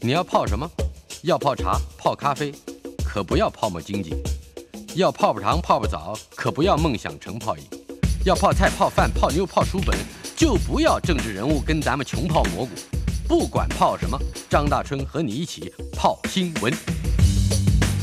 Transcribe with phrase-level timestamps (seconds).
[0.00, 0.70] 你要泡什么？
[1.22, 2.52] 要泡茶、泡咖啡，
[3.04, 4.10] 可不要泡沫经济；
[4.94, 7.64] 要泡泡糖、泡泡澡，可不要梦想成泡影；
[8.24, 9.98] 要泡菜、泡饭、泡妞、泡书本，
[10.36, 12.70] 就不要政治人物跟咱们穷泡蘑菇。
[13.26, 14.16] 不管泡什么，
[14.48, 16.72] 张大春和你一起泡新闻。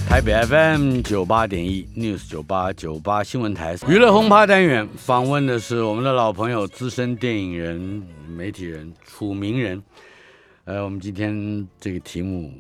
[0.10, 9.82] 台北 FM 九八点一 News 九八九八新闻台娱乐轰趴单元，访问的是我们的老朋友、资深电影人、媒体人楚名人。
[10.66, 12.52] 呃，我们今天这个题目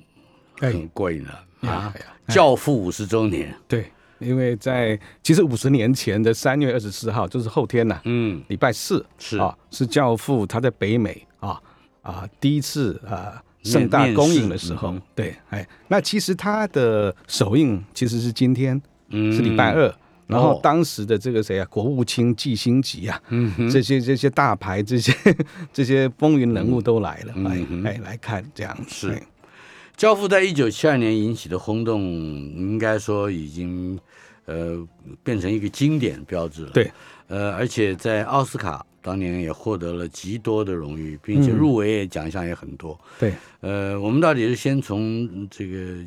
[0.59, 1.91] 很过瘾了啊！
[2.27, 9.39] 教父五十周年，对，因为在其实五十年前的三月二十四号，就是后天呐，嗯，礼拜四是。
[9.39, 11.59] 啊，是教父他在北美啊
[12.03, 19.91] 啊第一次啊盛大公映的时候，对，哎，那其实他的首映其实是今天，是礼拜二。
[20.27, 23.21] 然后当时的这个谁啊，国务卿季辛吉啊，
[23.71, 25.13] 这些这些大牌，这些
[25.71, 29.11] 这些风云人物都来了，来来来看这样是。
[29.95, 33.99] 《教父》在一九七二年引起的轰动，应该说已经
[34.45, 34.85] 呃
[35.23, 36.71] 变成一个经典标志了。
[36.71, 36.91] 对，
[37.27, 38.85] 呃，而且在奥斯卡。
[39.05, 42.99] 当年也获得了极多的荣誉，并且入围奖项也很多。
[43.19, 46.03] 对，呃，我们到底是先从这个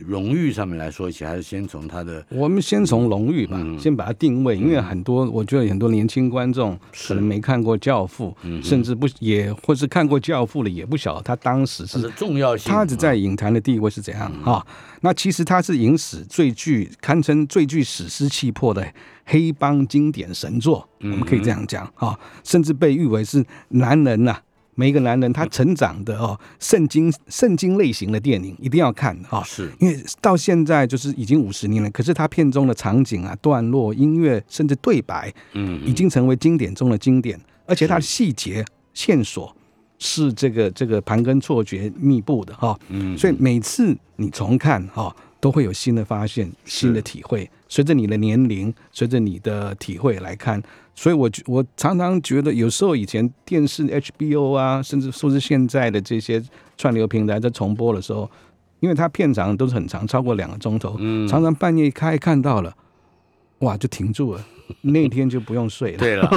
[0.00, 2.26] 荣誉上面来说起，还是先从他的？
[2.30, 14.66] 我们先从荣誉吧，先把它定位，因为很多我觉得很多年轻观众可能没看过《教父》，甚至不也或是看过《教父》了，也不晓得他当时是重要性，他只在影坛的地位是怎样啊？
[15.02, 18.84] 那其实他是影史最具堪称最具史诗气魄的。
[19.28, 24.38] 黑帮经典神作，我们可以这样讲啊，甚至被誉为是男人呐，
[24.76, 39.54] 每一个男人他成长的哦，圣经圣经类型的电影一定要看啊，是因为到现在就是已经五十年了，可是他片中的场景啊、段落、音乐，甚至对白，嗯，已经成为经典中的经典，而且它的细节线索
[39.98, 45.14] 是这个这个盘根错节密布的哈，嗯，所以每次你重看哈。
[45.38, 47.48] 都会有新的发现、新的体会。
[47.68, 50.62] 随着你的年龄，随着你的体会来看，
[50.94, 56.42] 所以我我常常觉得，有时候以前电视 HBO 啊，甚至说是现在的这些
[56.76, 58.30] 串流平台在重播的时候，
[58.80, 60.96] 因为它片长都是很长，超过两个钟头，
[61.28, 62.72] 常常半夜开看到了，
[63.58, 64.44] 哇，就停住了，
[64.82, 65.98] 那天就不用睡了。
[65.98, 66.30] 对了，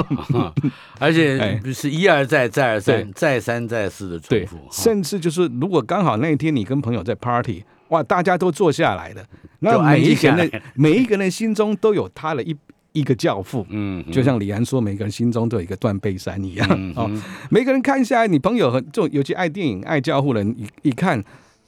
[0.98, 7.64] 而且 是一而再、再而三、再三再四的重复，甚至就是如果刚好那一天你跟朋友在 party。
[7.90, 8.02] 哇！
[8.02, 9.24] 大家都坐下来了，
[9.60, 12.56] 那每一个人每一个人心中都有他的一
[12.92, 17.10] 一个教父，嗯，就像李安说，每个人心中都有一个断背山一样哦。
[17.50, 21.22] 每个人看下来，你朋友很，就尤其爱电影、爱教父的人，一一看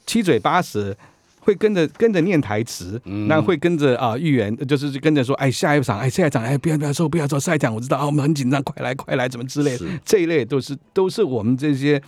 [0.06, 0.96] 七嘴八舌。
[1.44, 12.00] 会跟着跟着念台词，那会跟着啊预言，就是跟着说，哎，下一场，哎，下一场，哎，不要不要说，不要说，下一场我知道啊，我们很紧张，快来快来，怎么之类的，这一类都是都是我们这些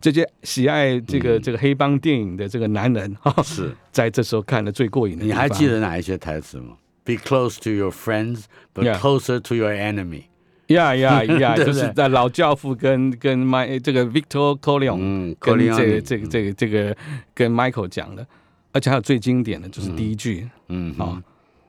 [0.00, 5.24] 这些喜爱这个这个黑帮电影的这个男人哈，是在这时候看的最过瘾的。
[5.24, 8.44] 你还记得哪一些台词吗？Be close to your friends,
[8.74, 10.22] but closer to your enemy.
[10.68, 11.56] 呀呀呀！
[11.56, 16.96] 就是在老教父跟跟 My 这个 Victor Corleone 跟这个这个这个这个
[17.34, 18.26] 跟 Michael 讲的。
[18.72, 21.20] 而且还有最经典的就是第一句，嗯，好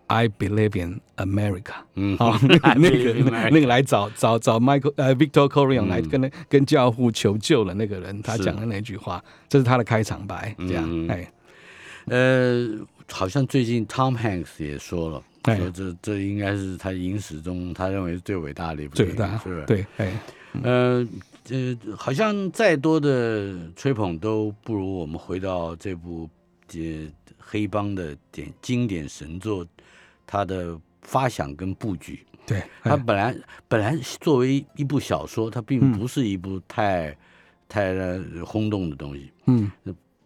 [0.08, 11.32] ，I believe in America，嗯， 好，那个那个来找找找 Michael 呃 Victor Corleone 来跟跟教父求救的那个人，他讲的那句话，这是他的开场白，这样，哎，
[12.06, 12.68] 呃，
[13.12, 15.24] 好像最近 Tom Hanks 也说了，
[15.56, 19.66] 说这这应该是他影史中他认为是最伟大的一部最大，是不是？
[19.66, 20.20] 对，哎，
[20.64, 21.08] 呃
[21.50, 26.30] 呃，好像再多的吹捧都不如我们回到这部。
[26.70, 29.66] 这黑帮的典经典神作，
[30.28, 33.36] 它的发想跟布局，对它本来
[33.68, 37.18] 本来作为一部小说，它并不是一部太
[37.68, 37.96] 太
[38.46, 39.72] 轰动的东西，嗯，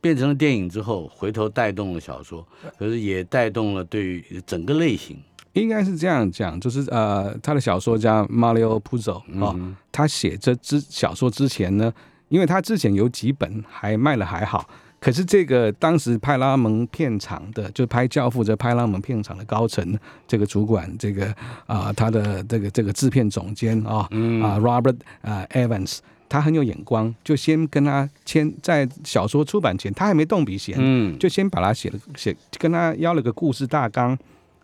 [0.02, 2.46] 变成了电影之后，回头带动了小说，
[2.78, 5.18] 可是也带动了对于整个类型，
[5.54, 9.56] 应该是这样讲，就是呃，他的小说家 Mario Puzo 啊，
[9.94, 11.94] 他写这之小说之前呢，
[12.28, 14.68] 因为他之前有几本还卖的还好。
[15.04, 21.26] 可是这个当时派拉蒙片场的，就拍《教父》这派拉蒙片场的高层，这个主管，这个
[21.68, 24.08] 啊，他的这个这个制片总监啊，
[24.42, 25.98] 啊，Robert 啊 Evans，
[26.30, 34.18] 他很有眼光，就先跟他签，在小说出版前，他还没动笔写，嗯，就先把他写了写，跟他要了个故事大纲，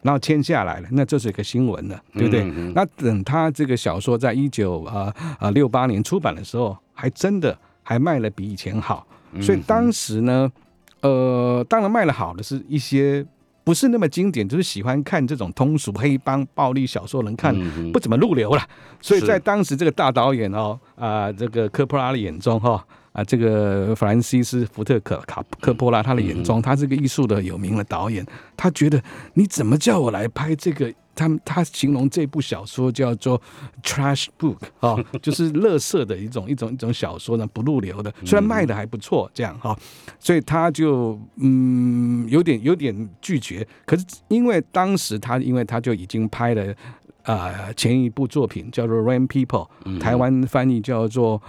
[0.03, 2.45] 然后签下来了，那这是一个新闻了，对不对？
[2.73, 9.05] 那等他这个小说在一九啊啊六八年出版的时候，还真的还卖了比以前好。
[9.41, 10.51] 所以当时呢，
[11.01, 13.25] 呃，当然卖的好的是一些
[13.63, 17.55] 不是那么经典，就是喜欢看这种通俗黑帮暴力小说，能看
[17.91, 18.61] 不怎么入流了。
[19.01, 28.25] 所以在当时这个大导演哦啊，这个科普拉的眼中哈，啊，这个法兰西斯·福特可卡科波拉他的眼中，他是个艺术的有名的导演，
[28.57, 29.01] 他觉得
[29.35, 30.93] 你怎么叫我来拍这个？
[31.19, 33.39] 他他形容这部小说叫做
[33.83, 39.77] trash book 啊， 就是垃圾的一种一种一种小说呢，不入流的，虽然卖的还不错，这样哈，
[40.17, 43.67] 所以他就嗯有点有点拒绝。
[43.85, 46.73] 可是因为当时他因为他就已经拍了
[47.23, 49.67] 啊前一部作品叫做 Rain People，
[49.99, 51.41] 台湾翻译叫做。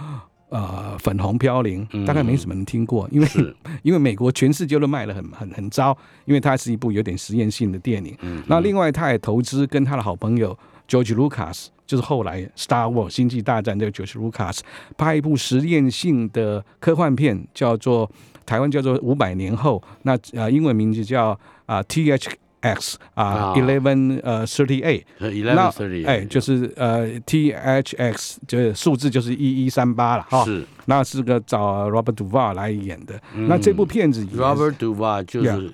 [0.51, 3.27] 呃，粉红飘零大概没什么人听过，因为
[3.83, 8.17] 因为美国全世界都卖的很很很糟，因为它是一部有点实验性的电影。
[8.47, 10.57] 那另外，他也投资跟他的好朋友
[10.89, 14.59] George Lucas，就是后来 Star Wars 星际大战这个 George Lucas
[14.97, 18.11] 拍一部实验性的科幻片，叫做
[18.45, 22.29] 台湾叫做五百年后，那呃英文名字叫啊 T H。
[22.61, 25.03] X 啊，eleven 呃 thirty eight，
[25.53, 25.71] 那
[26.07, 35.71] 哎就是呃 T H X 就是数字就是一一三八了哈，是，那是个找 Robert Duvall 来演的，那这部片子 Robert Duvall 就是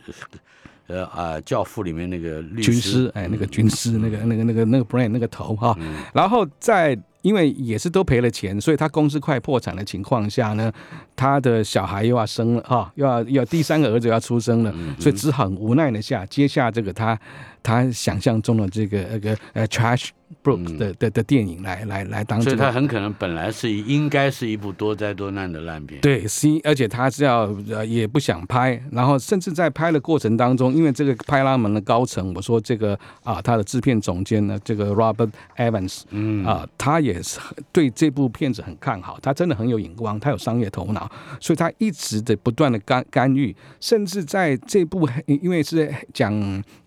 [0.88, 5.78] 呃啊教父里面那个律师，哎那个军师那个那个那个那个 brain 那个头哈，
[6.14, 6.98] 然后在。
[7.28, 10.72] 因为也是都赔了钱，所以他公司快破产的情况下呢，
[11.14, 17.20] 他的小孩又要生了哈，又要要第三个儿子要出生了，所以只很无奈的下接下这个他
[17.68, 20.10] 他想象中的这个那个呃 trash。
[20.44, 26.02] Brook 的的的电影来来来当，所以它很可能本来是应该是一部多灾多难的烂片。
[26.02, 37.40] 对，C，而且他是要呃也不想拍，然后甚至在拍的过程当中，因为这个派拉蒙的高层，我说这个啊，他的制片总监呢，这个 Robert Evans，嗯啊，他也是
[37.72, 41.10] 对这部片子很看好，他真的很有眼光，他有商业头脑，
[41.40, 46.34] 所以他一直的不断的干干预，甚至在这部因为是讲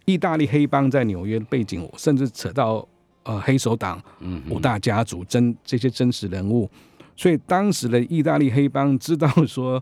[0.04, 2.86] 意大利黑帮在纽约背景，甚至扯到。
[3.22, 4.02] 呃，黑手党
[4.48, 6.68] 五大家族真这些真实人物，
[7.14, 9.80] 所以当时的意大利黑帮知道说，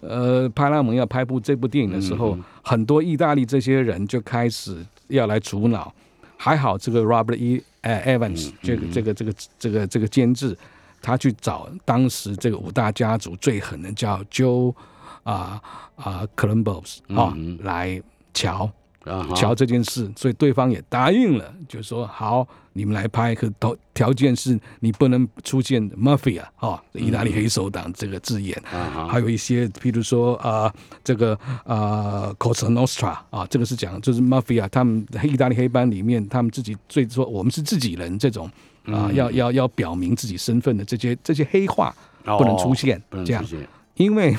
[0.00, 5.92] 呃，派拉蒙要拍部这部电影的时候，很多意大利这些人就开始要来阻挠。
[6.38, 7.62] 还好这个 Robert E.
[7.82, 10.56] Evans 这个这个这个这个这个监制，
[11.02, 14.74] 他去找当时这个五大家族最狠的叫 Joe
[15.24, 15.60] 啊
[15.96, 18.72] 啊 Columbus 啊来瞧。
[19.34, 28.60] 瞧这件事，所以对方也答应了，就说好，你们来拍，可条条件是你不能出现 mafia 啊，意大利黑手党这个字眼，
[29.08, 30.72] 还有一些，譬如说啊，
[31.02, 38.50] 这个啊，Cosa Nostra 啊，这个是讲就是 mafia，他们意大利黑帮里面，他们自己最说我们是自己人这种
[38.86, 41.94] 啊，要要要表明自己身份的这些这些黑话
[42.24, 43.44] 不能出现，这样，
[43.94, 44.36] 因为。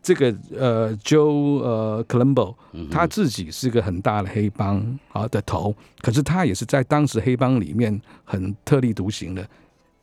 [0.00, 2.54] 这个呃，Joe 呃，Colombo，
[2.90, 9.46] 他自己是个很大的黑帮啊的头，可是他也是在当时黑帮里面很特立独行的，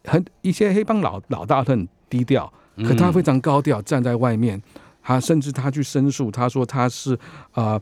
[0.03, 4.61] 很一些黑帮老老大都很低调，可他非常高调，站在外面，
[5.01, 7.17] 他甚至他去申诉，他说他是
[7.53, 7.81] 啊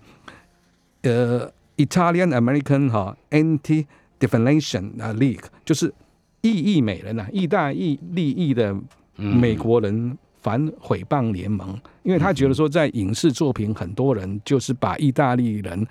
[1.01, 3.85] 呃，Italian American 哈 Anti
[4.19, 5.93] Defamation League，就是
[6.41, 8.73] 异议美人呐，意大利利益的
[9.17, 10.17] 美国人。
[10.43, 15.87] 反毁谤联盟，因为他觉得说，在影视作品，很多人就是把意大利人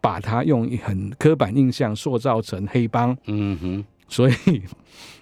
[0.00, 4.34] 把他用很刻板印象塑造成黑帮，嗯哼，所以，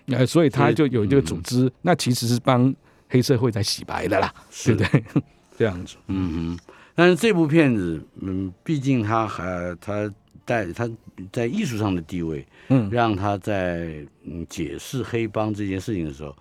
[0.06, 2.74] 呃，所以他就有这个组织，那其实是帮
[3.10, 4.32] 黑社会在洗白的啦，
[4.64, 5.04] 对不对？
[5.58, 6.58] 这样子，嗯哼。
[6.94, 10.10] 但是这部片子，嗯，毕竟他还他
[10.46, 10.90] 在他
[11.30, 16.34] 在艺术上的地位，嗯，让他在嗯解释黑帮这件事情的时候。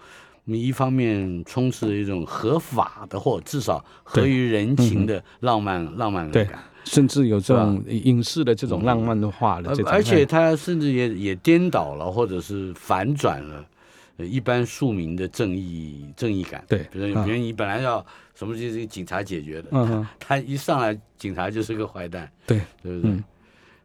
[0.50, 6.48] 你一方面充斥着一种合法的，或至少合于人情的浪漫浪漫感，
[6.84, 13.64] 甚至有这种影视的这种浪漫的话的这种，而且他甚至也也颠倒了，或者是反转了
[14.18, 16.64] 一般庶民的正义正义感。
[16.68, 18.04] 对，比如比如你本来要
[18.34, 23.24] 什么就是警察解决的，嗯，他一上来警察就是个坏蛋，对，对不对？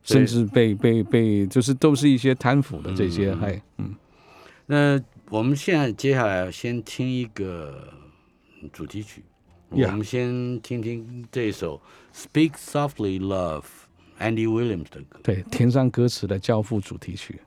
[0.03, 3.95] 甚至被被被就是都是一些贪腐的这些，还嗯，
[4.65, 4.99] 那。
[5.31, 7.93] 我们现在接下来先听一个
[8.73, 9.25] 主题曲，
[9.71, 11.81] 我们先听听这首
[12.33, 13.63] 《Speak Softly Love》
[14.21, 17.41] ，Andy Williams 的歌，对，填上歌词的教父主题曲，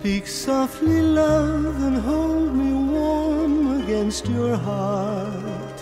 [0.00, 5.78] Speak softly, love, and hold me warm against your heart.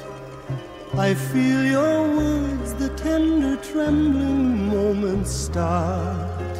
[0.94, 6.54] I feel your words, the tender, trembling moments start.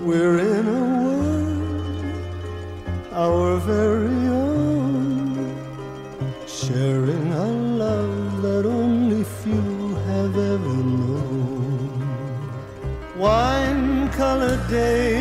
[0.00, 2.06] We're in a world,
[3.12, 5.54] our very own,
[6.46, 7.48] sharing a
[7.84, 11.92] love that only few have ever known.
[13.18, 15.17] Wine colored days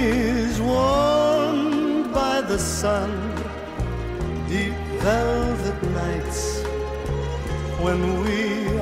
[7.88, 8.39] when we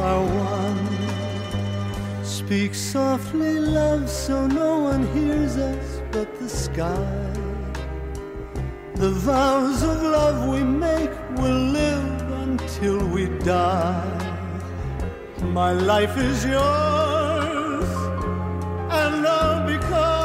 [0.09, 0.85] are one.
[2.23, 7.31] Speak softly, love, so no one hears us but the sky.
[8.95, 13.23] The vows of love we make will live until we
[13.57, 14.21] die.
[15.59, 17.89] My life is yours,
[19.01, 20.15] and all because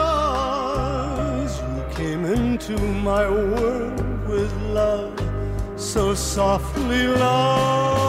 [1.68, 2.76] you came into
[3.10, 5.18] my world with love
[5.76, 7.99] so softly, love.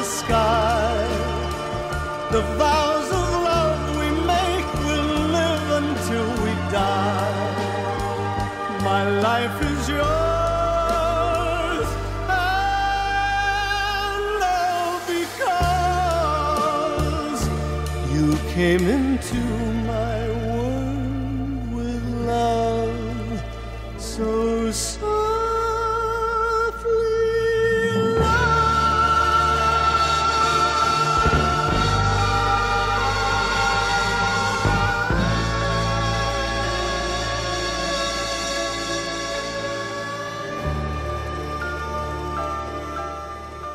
[0.00, 1.04] The sky.
[2.30, 7.48] The vows of love we make will live until we die.
[8.90, 11.88] My life is yours,
[12.28, 12.82] and
[14.56, 15.80] all because
[18.14, 18.26] you
[18.56, 19.42] came into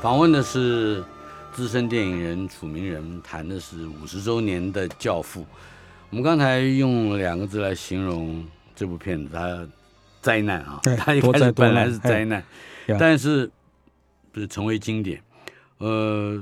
[0.06, 1.04] 访问的是
[1.52, 5.42] 资深电影人楚明仁，谈的是五十周年的《教父》。
[6.12, 8.46] 我们刚才用两个字来形容
[8.76, 9.68] 这部片子，它
[10.22, 12.40] 灾难啊，对它一开始本来是灾难，
[12.86, 13.50] 呀但是
[14.32, 15.20] 不是成为经典。
[15.80, 16.40] 呃，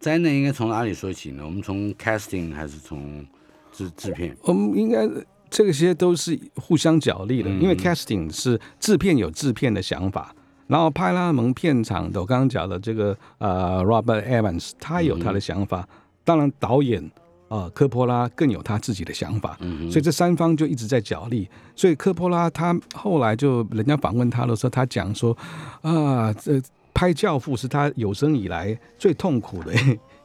[0.00, 1.44] 灾难应该从哪里说起呢？
[1.44, 3.26] 我们从 casting 还是从
[3.74, 4.34] 制制片？
[4.44, 5.06] 我们应该
[5.50, 10.34] 这些都是互相角力的，因为 casting 是制片有制片的想法，
[10.66, 15.86] 然后派拉蒙片场的我刚刚讲的这个呃 Robert Evans 他有他的想法，
[16.24, 17.10] 当然导演
[17.48, 19.58] 呃科波拉更有他自己的想法，
[19.90, 21.48] 所以这三方就一直在角力。
[21.76, 25.36] 所以科波拉他后来就人家访问他的时候，他讲说
[25.82, 26.60] 啊，这
[26.94, 29.72] 拍《教父》是他有生以来最痛苦的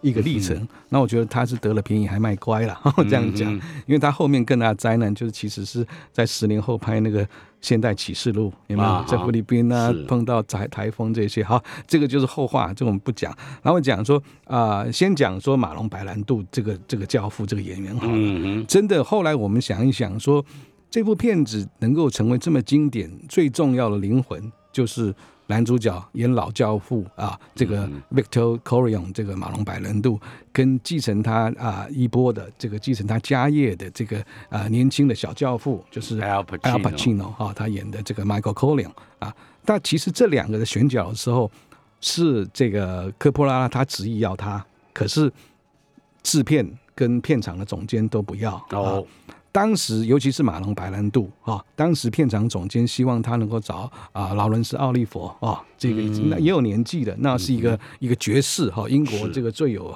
[0.01, 0.67] 一个历程。
[0.89, 2.77] 那我觉得他是得了便宜还卖乖了，
[3.09, 7.25] 这样讲，因为他后面更大的灾难就是其实是在十年后拍那个
[7.61, 9.05] 《现代启示录》，有没有啊？
[9.07, 13.35] 在菲律宾啊碰到台台风这些，好，这个就是后话，这我们不讲。
[13.61, 20.43] 然后讲说啊、先讲说马龙白兰度这个这个教父这个演员好了，嗯真的，后来我们想一想说，
[20.89, 25.13] 这部片子能够成为这么经典，最重要的灵魂就是
[25.47, 30.19] 男主角演老教父啊，这个 Victor Corion 这个马龙白兰度，
[30.51, 39.33] 跟继承他啊衣钵的这个继承他家业的这个啊年轻的小教父，就是，Al Pacino，Pacino 啊，他演的这个 Michael Corleone 啊，
[39.65, 41.49] 但其实这两个的选角的时候，
[42.01, 44.63] 是这个科波拉他执意要他，
[44.93, 45.31] 可是
[46.23, 49.33] 制片跟片场的总监都不要哦啊。
[49.57, 59.91] 当时尤其是马龙白兰度啊，当时片场总监希望他能够找啊劳伦斯奥利佛啊，这个已经那也有年纪的，那是一个一个爵士哈，英国是这个最有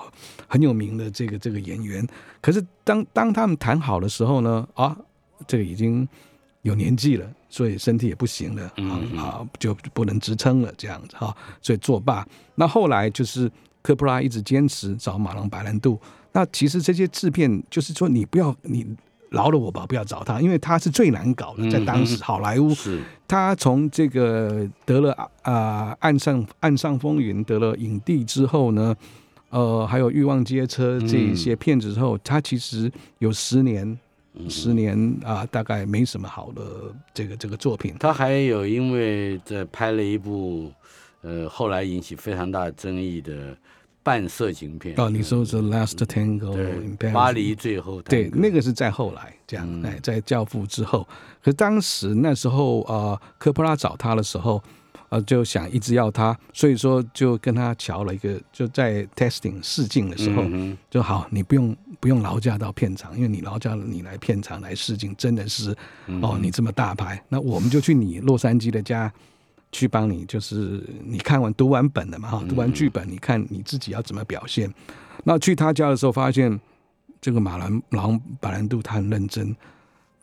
[0.47, 2.03] 很有名的这个这个演员。
[2.41, 4.97] 可是当当他们谈好的时候呢，啊，
[5.45, 6.09] 这个已经
[6.63, 12.27] 有年纪了，所以身体也不行了啊啊，就不能支撑了这样子哈，所以作罢。
[12.55, 13.47] 那后来就是
[13.83, 15.99] 科普拉一直坚持找马龙白兰度。
[16.31, 18.87] 那其实这些制片就是说，你不要你
[19.31, 25.11] 饶了我吧，不要找他，因为他是最难搞的，在当时好莱坞，是他从这个得了
[25.41, 28.95] 啊、岸上岸上风云得了影帝之后呢，
[29.49, 33.97] 呃，还有欲望街车这一些片子之后，他其实有十年。
[34.47, 36.61] 十年啊、大概没什么好的
[37.13, 37.93] 这个这个作品。
[37.99, 40.71] 他还有因为在拍了一部，
[41.19, 43.53] 呃，后来引起非常大争议的
[44.03, 44.95] 半色情片。
[44.97, 49.83] 哦，你说是《Last Tango 巴黎最后对，那个是在后来这样，嗯。
[49.85, 51.07] 哎，在《教父》之后。
[51.43, 54.61] 可是当时那时候呃，科波拉找他的时候，
[55.09, 65.75] 呃，就想一直要他，所以说就跟他瞧了一个，就在 testing 试镜的时候，嗯就好，你不用不用劳驾到片场，因为你劳驾了，你来片场来试镜，真的是
[66.07, 69.11] 嗯哦，你这么大牌，那我们就去你洛杉矶的家
[69.71, 74.71] 去帮你，就是你看完读完本了嘛哈，读完剧本，你看你自己要怎么表现。
[75.23, 76.59] 那去他家的时候，发现
[77.19, 79.55] 这个马兰马龙白兰度他很认真，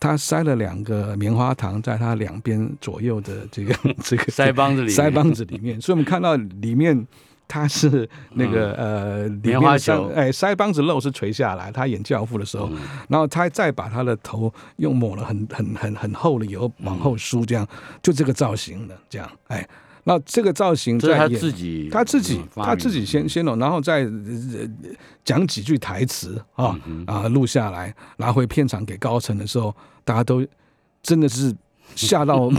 [0.01, 7.07] 他塞了两个棉花糖在他两边左右的这个这个腮帮子里腮帮子里面，所以我们看到里面
[7.49, 10.13] 他是那个、呃棉花球。
[10.15, 12.79] 哎腮帮子肉是垂下来，他演教父的时候，嗯。
[13.09, 17.67] 然后他再把他的头用抹了很很很很厚的油往后梳，这样
[18.03, 19.67] 就这个造型的这样哎，
[20.05, 24.69] 那这个造型这是他自己，他自己他自己先先弄，然后再、呃
[25.25, 30.47] 讲几句台词啊嗯啊录下来，拿回片场给高层的时候，大家都
[31.03, 31.55] 真的是
[31.95, 32.51] 吓到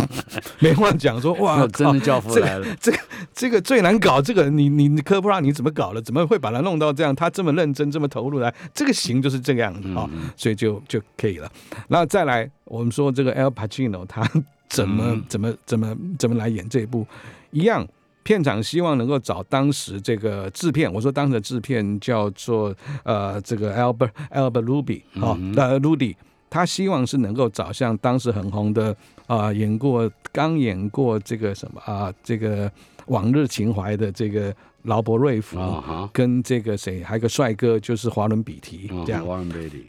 [0.60, 2.98] 没话讲，说哇， 靠真的教父来了，这个
[3.34, 6.02] 这个最难搞，这个你你你科普拉你怎么搞了？
[6.02, 7.16] 怎么会把它弄到这样？
[7.16, 11.52] 他这么认真，这么投入来，这个型就是这个样子啊、所以就就可以了。
[11.88, 14.22] 然后再来，我们说这个 Al Pacino 他
[14.70, 17.06] 怎么、嗯怎么怎么怎么来演这一部，
[17.52, 17.88] 一样。
[18.22, 22.72] 片场希望能够找当时这个制片，我说当时的制片叫做
[23.04, 26.16] 呃这个 Albert Albert Ruby 啊、呃 Rudy，
[26.50, 28.96] 他希望是能够找像当时很红的
[29.28, 32.72] 啊、演过刚演过这个什么啊、这个
[33.08, 39.26] 往日情怀的这个劳勃瑞福，啊哈，跟这个谁还有个帅哥就是华伦比提这样。
[39.26, 39.88] ，Warren Beatty，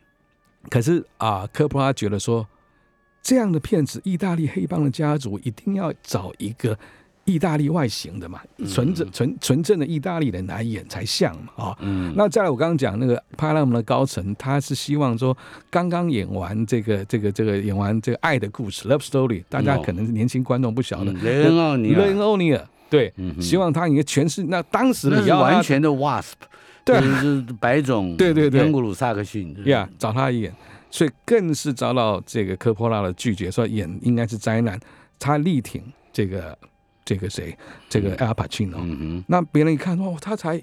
[0.68, 2.46] 可是啊，科普拉觉得说，
[3.22, 6.78] 这样的片子，意大利黑帮的家族一定要找一个
[7.30, 11.76] 意大利外形的嘛，纯正纯纯正的意大利人来演才像嘛啊。
[11.80, 12.12] 嗯。
[12.16, 15.36] 那再来，我刚刚讲那个派拉姆的高层，他是希望说，
[15.70, 22.66] 刚刚演完这个这个这个演完这个爱的故事 （Love Story），大家哦可能是年轻观众不晓得，嗯雷恩奥尼雷恩尔，欧尼尔。
[22.88, 26.32] 对，嗯希望他应该诠释那当时那是的要完全的 Wasp，
[26.84, 27.00] 对啊。
[27.00, 28.62] 就是白种，对对对。
[28.62, 30.52] 恩古鲁萨克逊，呀找他演，
[30.90, 34.76] 所以更是遭到这个科波拉的拒绝，说演应该是灾难，
[35.20, 35.80] 他力挺
[36.12, 36.58] 这个
[37.10, 38.76] 这个谁，这个 Al Pacino。
[38.78, 40.62] 嗯那别人一看，哇，他才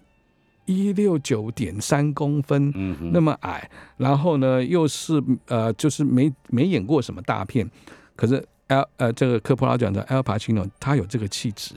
[0.64, 7.70] 一六九点三公分，，嗯，那么矮，然后呢又是呃，就是没没演过什么大片，
[8.16, 11.76] 可是 Al 呃这个科波拉讲的 Al Pacino，他有这个气质，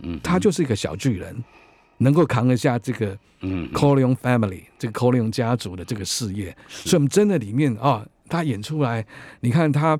[0.00, 1.42] 嗯，他就是一个小巨人，
[1.96, 9.06] 能够扛得下这个嗯 Corleone Family 这个 Corleone 家族的这个事业，所以我们真的里面啊、他演出来，
[9.40, 9.98] 你看他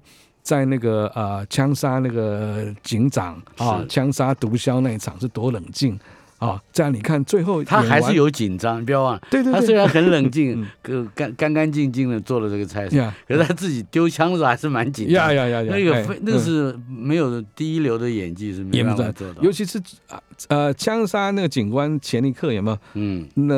[0.50, 5.96] 在那个呃枪杀那个警长啊，枪杀毒枭那一场是多冷静
[6.40, 6.60] 啊！
[6.72, 9.52] 这样你看最后他还是有紧张，你不要忘了，对对对。
[9.52, 13.14] 他虽然很冷静，个干干干净净的做了这个差事，呀。
[13.28, 15.14] 可是他自己丢枪的时候还是蛮紧张。
[15.14, 22.78] 呀呀呀呀，那个哎非那个嗯是没有第一流的演技是没办法做到，尤其是啊呃枪杀那个警官前一刻有没有？
[22.94, 23.28] 嗯。
[23.34, 23.54] 那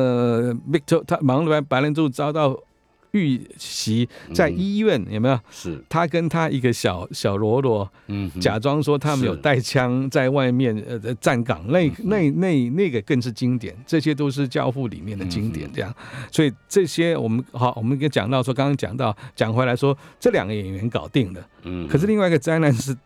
[0.71, 2.55] Victor 他马上白白人柱遭到
[3.13, 5.39] 遇袭，在嗯医院有没有？
[5.51, 5.83] 是。
[5.89, 15.95] 他跟他一个小小喽啰，嗯假装说他们有带枪在外面呃呃站岗，那嗯那那那个更是经典，这些都是教父里面的经嗯典，这样，
[16.31, 22.97] 所以这些我们好，我们也讲到说，刚刚讲到讲回来说，这两个演员搞定了，嗯可是另外一个灾难是，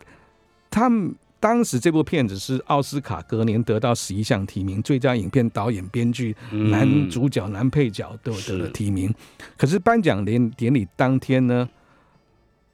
[0.71, 9.15] 他们当时这部片子是奥斯卡隔年得到十一项提名，最佳影片、导演、编剧、嗯男主角、男配角都得了提名，
[9.57, 11.69] 可是颁奖典典礼当天呢，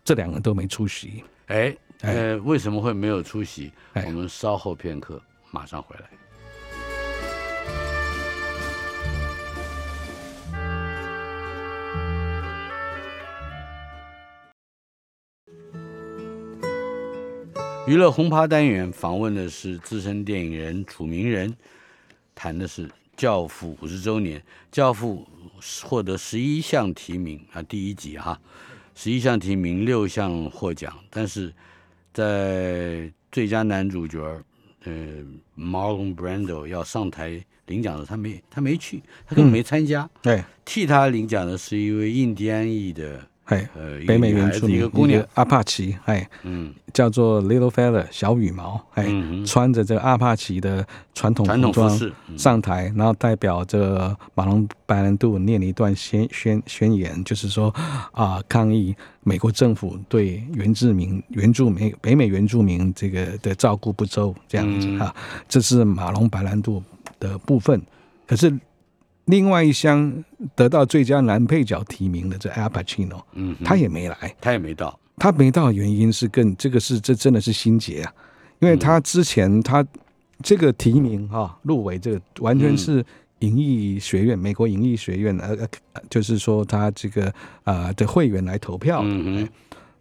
[0.05, 1.23] 这两个都没出席。
[1.47, 3.73] 哎呃为什么会没有出席？
[3.93, 5.21] 哎我们稍后片刻
[5.51, 6.07] 马上回来。
[17.85, 21.53] 娱乐轰趴单元访问的是资深电影人楚名人，
[22.33, 24.39] 谈的是《教父》五十周年，
[24.71, 25.27] 《教父》
[25.85, 28.41] 获得十一项提名啊，第一集哈，
[28.95, 31.53] 十一项提名，六项获奖，但是
[32.15, 34.21] 在最佳男主角，
[34.85, 34.93] 呃
[35.59, 46.73] ，Marlon Brando 要上台领奖的时候，他没他没去，他根本没参加，对，替他领奖的是一位印第安裔的哎，呃北美原住民一个姑娘，阿帕奇，哎，嗯。
[46.93, 51.99] 叫做 Little Feather 小羽毛，哎，嗯穿着这个阿帕奇的传统服装
[52.37, 57.75] 上台，然后代表这个马龙白兰度念了一段宣宣宣言，就是说
[58.13, 65.01] 啊、抗议美国政府对原住民原住民北美原住民这个的照顾不周这样子嗯。
[65.01, 65.15] 啊，
[65.49, 66.83] 这是马龙白兰度
[67.19, 67.81] 的部分。
[68.27, 68.53] 可是
[69.33, 70.23] 另外一箱
[70.55, 74.37] 得到最佳男配角提名的这 Al Pacino，嗯，他也没来。
[74.43, 78.13] 他也没到，他没到的原因是更这个是这真的是心结啊，
[78.59, 79.83] 因为他之前他
[80.43, 83.03] 这个提名哈、入围这个完全是
[83.39, 85.57] 影艺学院、美国影艺学院呃
[85.95, 87.29] 呃，就是说他这个
[87.65, 89.09] 啊、呃的会员来投票的。
[89.09, 89.49] 嗯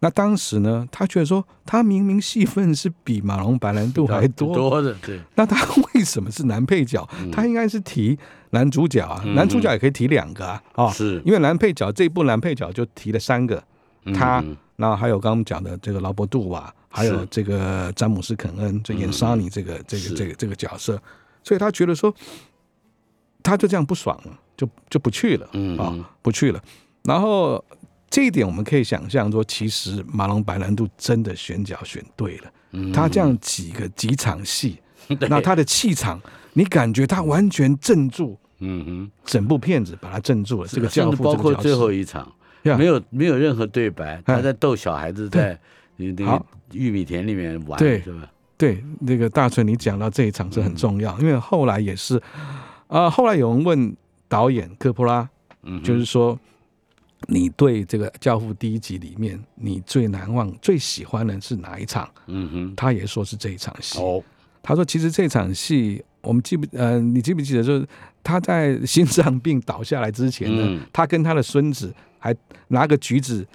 [0.03, 7.07] 那当时呢，他觉得说他明明戏份是比马龙白兰度还 多，多的，对，那他为什么是男配角？
[7.19, 7.31] 嗯。
[7.31, 8.17] 他应该是提
[8.49, 11.21] 男主角啊，男主角也可以提两个啊，哦，是。
[11.23, 13.63] 因为男配角这一部男配角就提了三个，
[14.13, 14.57] 他嗯。
[14.75, 20.99] 然后还有刚刚讲的这个劳勃杜瓦，还有这个詹姆斯肯恩，就演嗯沙尼这个这个这个这个角色，
[21.43, 22.11] 所以他觉得说，
[23.43, 26.59] 他就这样不爽了，就就不去了啊不去了。
[27.03, 27.63] 然后
[28.11, 32.91] 这一点我们可以想象说，其实马龙白兰度真的选角选对了，嗯。
[32.91, 34.77] 他这样几个几场戏，
[35.29, 36.21] 那他的气场，
[36.53, 40.67] 你感觉他完全镇住嗯哼，整部片子，把他镇住了。
[40.67, 42.31] 这个甚教父包括最后一场，
[42.63, 45.57] 呀没有没有任何对白，他哎在逗小孩子在
[45.95, 46.45] 那个好。
[46.73, 48.01] 玉米田里面玩，对。
[48.01, 48.29] 是吧？
[48.57, 52.21] 对，那个大春，你讲到这一场是很重要，因为后来也是，
[52.87, 53.97] 啊、后来有人问
[54.29, 55.27] 导演科波拉，
[55.63, 56.39] 嗯，就是说，
[57.27, 62.09] 你对这个《教父》第一集里面，你最难忘、最喜欢的是哪一场？
[62.27, 63.99] 嗯他也说是这一场戏。
[63.99, 64.21] 哦，
[64.63, 67.87] 他说，其实这场戏，我们记不呃，你记不记得，就是
[68.23, 70.81] 他在心脏病倒下来之前呢，嗯。
[70.91, 72.35] 他跟他的孙子还
[72.69, 73.45] 拿个橘子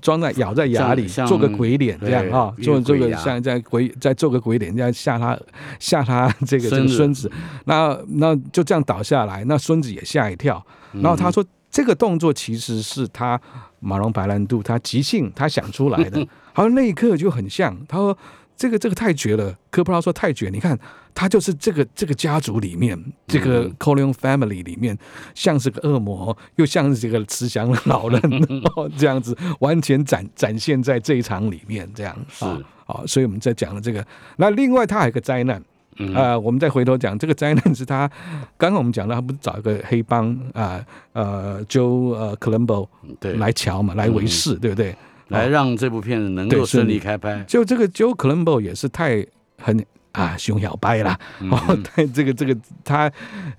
[0.00, 5.38] 装在咬在牙里，做个鬼脸这样对啊，做做个像在鬼在做个鬼脸，这样吓他
[5.80, 6.88] 吓他这个这孙子。
[6.88, 7.32] 个孙子，
[7.64, 11.02] 那那就这样倒下来，那孙子也吓一跳，嗯。
[11.02, 11.44] 然后他说。
[11.70, 13.40] 这个动作其实是他
[13.80, 17.76] 马龙白兰度他即兴他想出来的， 好像那一刻就很像。
[17.86, 18.16] 他说
[18.56, 20.48] 这个这个太绝了，科普拉说太绝。
[20.48, 20.78] 你看
[21.14, 24.96] 他就是这个这个家族里面，这个嗯 Corleone family 里面，
[25.34, 28.20] 像是个恶魔，又像是这个慈祥的老人，
[28.76, 34.06] 哦这样子完全展展现在这一场里面，这样是啊好，所以我们在讲了这个。
[34.36, 35.62] 那另外他还有个灾难，
[35.98, 36.14] 嗯。
[36.14, 38.08] 呃，我们再回头讲这个灾难是他
[38.56, 42.88] 刚刚我们讲到，他不是找一个黑帮啊呃 Joe 呃 Colombo
[43.20, 44.94] 对，来瞧嘛，来维视，对不对？
[45.28, 49.26] 来让这部片子能对够顺利开拍，就这个 Joe Colombo 也是太
[49.60, 51.18] 很啊熊小掰啦，
[51.50, 53.10] 哦，太这个这个他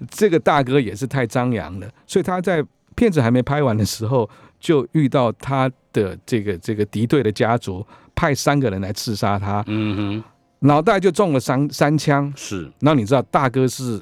[0.09, 2.63] 这个大哥也是太张扬了，所以他在
[2.95, 4.29] 片子还没拍完的时候，
[4.61, 10.23] 就遇到他的这个这个敌对的家族派三个人来刺杀他，嗯哼，
[10.59, 12.31] 脑袋就中了三三枪。
[12.35, 14.01] 是，然后你知道大哥是，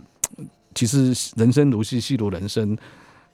[0.73, 2.77] 其实人生如戏，戏如人生，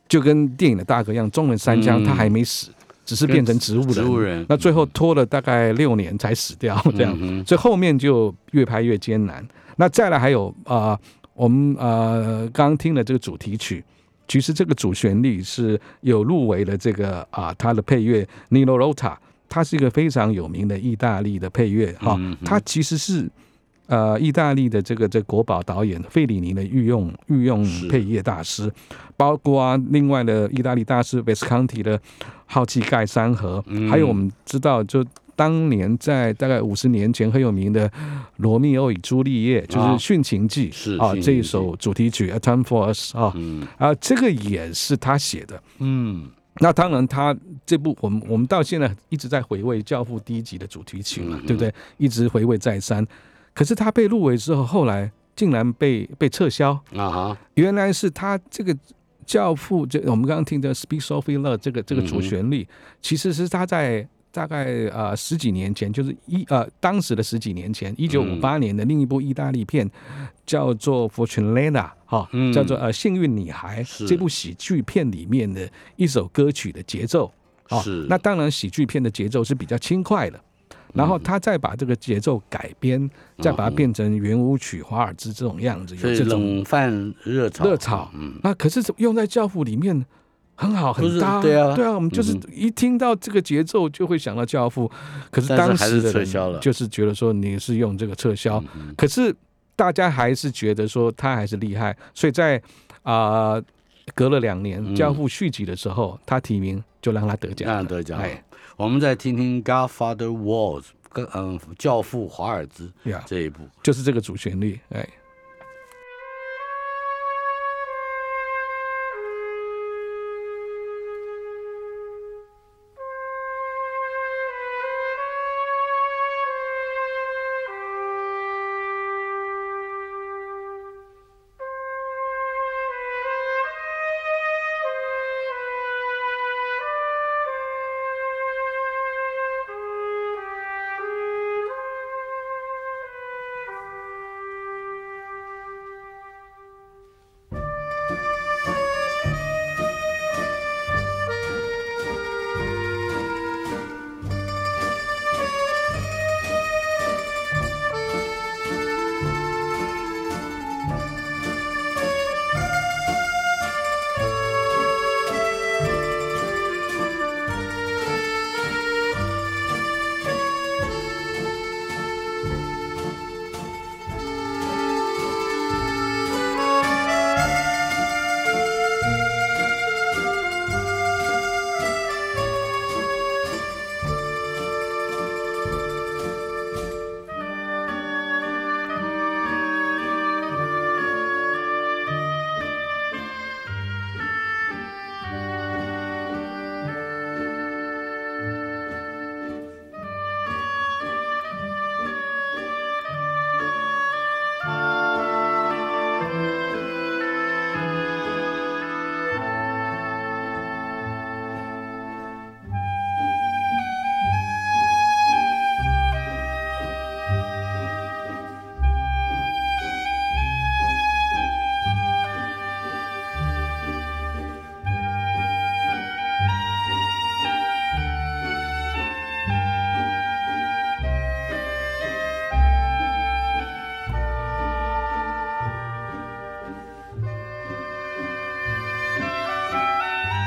[0.08, 2.70] 就跟电影的大哥一样，中了三枪，嗯他还没死，
[3.06, 3.94] 只是变成植物人。
[3.94, 9.46] 植物人那最后拖了大概六年才死掉，这样，嗯所以后面就越拍越艰难。
[9.76, 11.00] 那再来还有啊、呃
[11.34, 13.84] 我们呃刚刚听了这个主题曲。
[14.28, 19.16] 其实这个主旋律是有入围了这个啊，他的配乐 Nino Rota，
[19.52, 23.30] 他是一个非常有名的意大利的配乐哈、他其实是
[23.88, 28.72] 呃意大利的这个这国宝导演费里尼的御用御用配乐大师，
[29.18, 32.00] 包括啊另外的意大利大师 Visconti 的
[32.46, 33.90] 《好气盖山河》嗯。
[33.90, 35.06] 还有我们知道就。
[35.34, 37.90] 当年在大概五十年前很有名的
[38.38, 40.70] 《罗密欧与朱丽叶》，就是啊《殉情记》
[41.02, 43.32] 啊这一首主题曲《A Time for Us》啊。
[43.36, 43.66] 嗯。
[43.80, 45.60] 啊，这个也是他写的。
[45.80, 47.36] 嗯，那当然，他
[47.66, 51.74] 这部我们我们到现在一直在回味《教父》第一集的主题曲嘛，嗯对不对？
[51.98, 53.06] 一直回味再三。
[53.54, 56.72] 可是他被入围之后，后来竟然被被撤销。
[56.94, 58.74] 啊哈，原来是他这个
[59.26, 62.68] 《教父》这我们刚刚听的《Speak Softly Love》这个这个主旋律，
[63.02, 69.90] 其实是他在大概呃十几年前，就是一呃当时的十几年前，一九五八年的另一部意大利片
[70.46, 71.72] 叫做《Fortunella》
[72.06, 72.52] 哈，嗯。
[72.54, 77.32] 叫做呃幸运女孩这部喜剧片里面的一首歌曲的节奏。
[77.70, 80.40] 哦是，那当然喜剧片的节奏是比较轻快的。
[80.94, 88.12] 然后他再把这个节奏改编，再把它变成圆舞曲、华尔兹这种样子，有这种冷饭热炒，热炒。
[88.14, 90.06] 嗯，那可是用在教父里面
[90.62, 91.42] 很好，很搭。
[91.42, 94.90] 对啊对啊，我们就是嗯一听到这个节奏就会想到教父。
[95.32, 99.36] 可是当时的人撤销了就是觉得说你是用这个撤销，嗯可是
[99.76, 102.62] 大家还是觉得说他还是厉害，所以在
[103.02, 103.60] 啊、
[104.14, 107.76] 隔了两年嗯教父续集的时候，他提名就让他得奖了。
[107.76, 108.44] 让得奖哎。
[108.78, 113.68] 我们再听听《Godfather Walls》跟嗯《教父华尔兹》呀，这一部。
[113.84, 115.08] 就是这个主旋律，哎。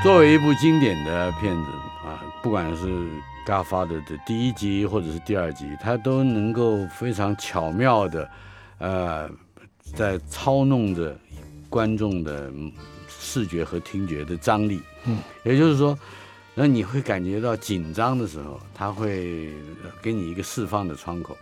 [0.04, 1.70] 作为一部经典的片子
[2.06, 2.86] 啊，不管是
[3.46, 8.30] 《Godfather》的第一集或者是第二集，它都能够非常巧妙的，
[8.76, 9.26] 呃，
[9.96, 11.16] 在操弄着
[11.70, 12.52] 观众的
[13.08, 14.82] 视觉和听觉的张力。
[15.06, 15.98] 嗯，也就是说，
[16.54, 19.54] 那你会感觉到紧张的时候，它会
[20.02, 21.34] 给你一个释放的窗口；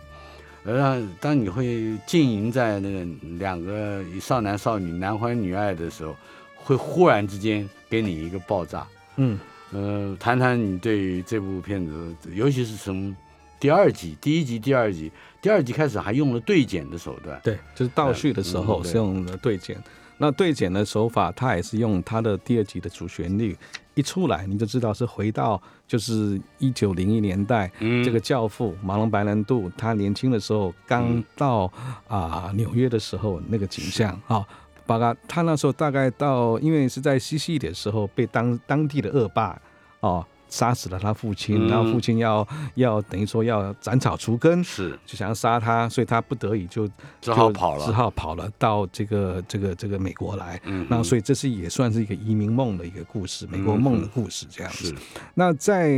[0.63, 3.05] 而当你会浸淫在那个
[3.37, 6.15] 两个少男少女男欢女爱的时候，
[6.55, 8.87] 会忽然之间给你一个爆炸。
[9.17, 9.39] 嗯，
[9.71, 13.15] 呃，谈谈你对于这部片子，尤其是从
[13.59, 17.39] 第二集、第一集、第二集、第二集开始，还用了对剪的手段。
[17.43, 19.77] 对，就是倒叙的时候是用了对剪。
[20.17, 23.55] 那对剪的手法，它也是用它的第二集的主旋律
[23.93, 31.71] 一出来，你就知道是回到就是一九零一年代，嗯这个教父马龙白兰度他年轻的时候刚到
[32.07, 34.43] 啊、纽约的时候那个景象啊。
[34.85, 39.59] 包括他那时候大概到，因为是在西西里的时候被当当地的恶霸
[40.01, 41.67] 哦杀死了他父亲，嗯。
[41.67, 44.97] 然后父亲要要等于说要斩草除根，是。
[45.03, 46.87] 就想要杀他，所以他不得已就
[47.19, 47.85] 只好跑了。
[47.85, 50.61] 只好跑了到这个这个这个美国来。
[50.65, 54.89] 嗯那所以这是也算是一个移民梦的一个故事，美国梦的故事这样子。
[54.89, 54.95] 是。
[55.33, 55.89] 那在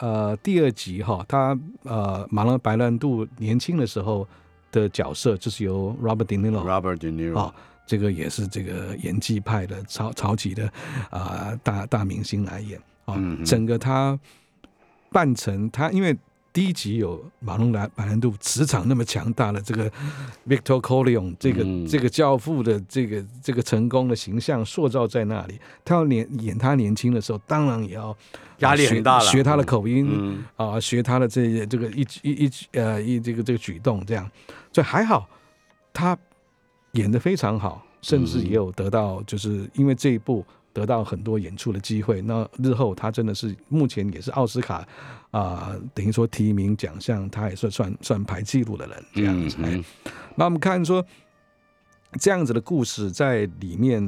[0.00, 4.28] 呃第二集哈，他呃马龙白兰度年轻的时候
[4.70, 7.52] 的角色就是由 Robert De Niro Robert De Niro 哦，
[7.86, 10.70] 这个也是这个演技派的超超级的
[11.10, 12.78] 啊、大大明星来演。
[13.04, 14.18] 啊、嗯整个他
[15.10, 16.16] 扮成他，因为
[16.52, 19.88] 第一集有马龙兰马兰度磁场那么强大的这个
[20.48, 21.86] Victor Corleone 这个、嗯。
[21.86, 28.16] 这个教父的这个这个成功的形象塑造在那里，他要演演他年轻的时候，当然也要
[28.58, 29.24] 压力很大了。
[29.24, 30.44] 学学他的口音，嗯。
[30.56, 34.28] 啊，学他的这这个一一一呃一这个这个举动，这样，
[34.72, 35.28] 所以还好，
[35.92, 36.18] 他
[36.96, 42.20] 演得非常好，甚至也有得到，就是因为这一部得到很多演出的机会。
[42.20, 44.86] 那日后他真的是目前也是奥斯卡
[45.30, 49.58] 啊、等于说提名奖项，他也是算算排记录的人这样子。
[50.34, 51.04] 那我们看说
[52.18, 54.02] 这样子的故事在里面，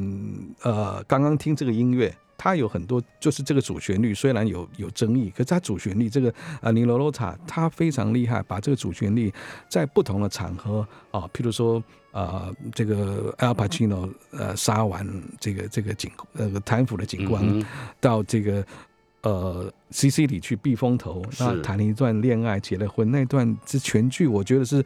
[0.62, 9.31] 呃，刚刚听这个音乐，它有很多就是这个主旋律虽然有有争议，可是它主旋律这个呃尼罗罗塔他非常厉害，把这个主旋律
[9.68, 15.05] 在不同的场合啊，譬如说呃这个 Al Pacino 呃杀完
[15.40, 17.64] 这个这个警呃贪腐的警官，嗯
[18.01, 18.64] 到这个
[19.22, 24.85] 呃 C C 里去避风头，那谈了一段恋爱，结了婚，那段是全剧我觉得是。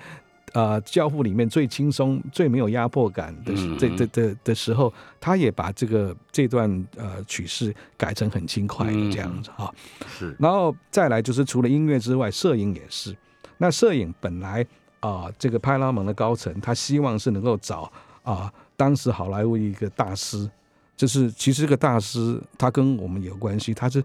[0.52, 9.72] 呃，教父里面最轻松、最没有压迫感的这这的的时候，他也把这个这段呃曲式改成很轻快的这样子哈、
[10.06, 10.36] 是。
[10.38, 13.16] 然后再来就是除了音乐之外，摄影也是。
[13.56, 14.66] 那摄影本来
[15.00, 17.90] 啊、这个派拉蒙的高层他希望是能够找
[18.22, 20.48] 啊、当时好莱坞一个大师，
[20.96, 24.04] 就是其实这个大师他跟我们有关系，他是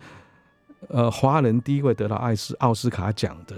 [0.88, 3.55] 呃华人第一位得到艾斯奥斯卡奖的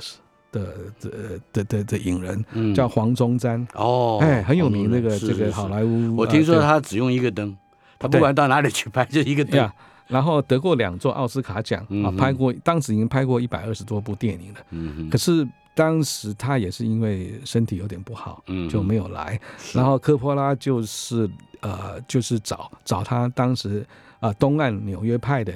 [0.52, 7.56] 的的的的的影人，嗯叫黄宗瞻，哦，哎，很有名那那个这个好莱坞，我听说呃他只用一个灯，
[7.98, 9.74] 他不管到哪里去拍就一个灯对呀。
[10.08, 14.60] 然后得过两座奥斯卡奖啊拍过当时已经拍过一百二十多部电影了。
[14.72, 19.40] 嗯哼可是当时他也是因为身体有点不好，嗯就没有来。
[19.72, 21.30] 然后科波拉就是
[21.62, 23.86] 呃，就是找找他当时
[24.20, 25.54] 啊、东岸纽约派的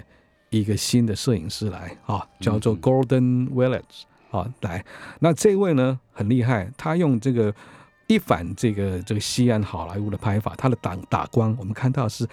[0.51, 3.81] 一个新的摄影师来啊，叫做嗯 Gordon Willis
[4.33, 4.83] 啊来。
[5.19, 7.53] 那这位呢很厉害，他用这个。
[8.07, 12.27] 一反这个这个西安好莱坞的拍法，他的打打光我们看到是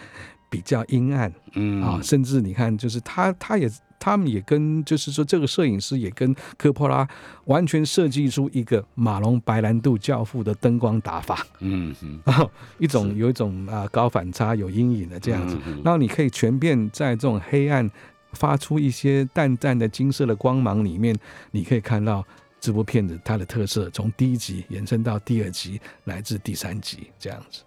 [0.51, 7.09] 比较阴暗，嗯啊，甚至你看，就是他，他也，他们也跟，就是说，这个摄影师也跟科波拉
[7.45, 12.45] 完全设计出一个马龙白兰度教父的灯光打法，嗯哼啊，
[12.79, 17.89] 一种有一种啊高反差、有阴影的这样子嗯，然后你可以全片在这种黑暗
[18.33, 21.17] 发出一些淡淡的金色的光芒里面，
[21.51, 22.25] 你可以看到
[22.61, 27.63] 这部片子它的特色，从第一集延伸到第二集，乃至第三集这样子。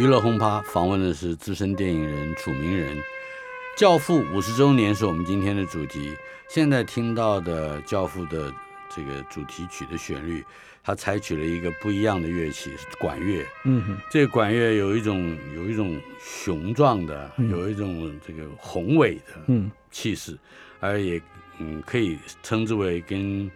[0.00, 2.96] 娱乐轰趴访问的是资深电影人楚名人，
[3.76, 6.16] 《教父》五十周年是我们今天的主题。
[6.48, 8.50] 现在听到的《教父》的
[8.88, 10.42] 这个主题曲的旋律，
[10.82, 13.44] 它采取了一个不一样的乐器，是管乐。
[13.66, 20.34] 嗯哼，这个管乐有一种有一种雄壮的，嗯有一种这个宏伟的嗯气势，
[20.78, 21.20] 而也
[21.58, 23.50] 嗯可以称之为跟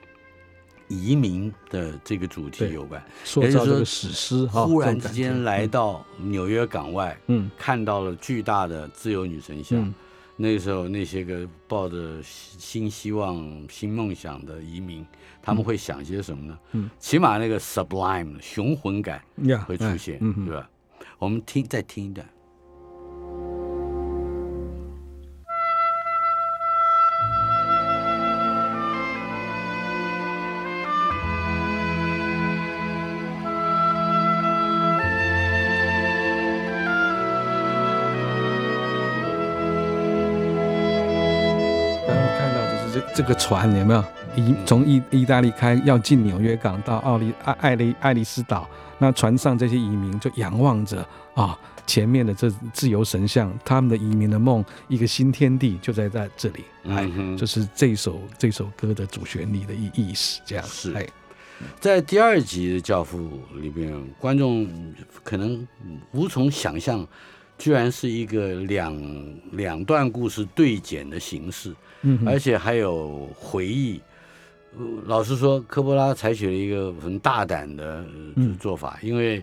[0.88, 3.02] 移民的这个主题有关。
[3.24, 9.78] 塑也就是说造这个史诗哈，忽然之间来，到纽约港外，嗯看到了巨大的自由女神像。
[9.80, 9.94] 嗯
[10.36, 15.06] 那个时候，那些个抱着新希望、新梦想的移民，
[15.40, 16.58] 他们会想些什么呢？
[16.72, 19.22] 嗯，起码那个 sublime 雄浑感
[19.64, 20.68] 会出现，对吧？
[21.20, 22.28] 我们听再听一段。
[43.14, 44.04] 这这个船有没有？
[44.36, 56.64] 移从意意大利开要进纽约港到奥利爱爱丽爱丽丝岛，那船上这些移民就仰望着啊前面的这自由神像，他们的移民的梦，一个新天地就在在这里。
[56.88, 60.64] 哎嗯，就是这首这首歌的主旋律的意意思，这样。
[60.66, 60.92] 是。
[60.92, 61.06] 哎，
[61.80, 64.68] 在第二集的《教父》里边，观众
[65.22, 65.66] 可能
[66.10, 67.06] 无从想象，
[67.58, 68.96] 居然是一个两
[69.52, 74.00] 两段故事对剪的形式，嗯而且还有回忆。
[74.76, 78.04] 呃老实说，科波拉采取了一个很大胆的
[78.58, 79.40] 做法，因为